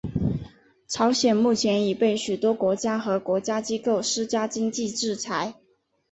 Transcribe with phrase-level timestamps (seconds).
[0.87, 5.53] 朝鲜目前已被许多国家和国际机构施加经济制裁。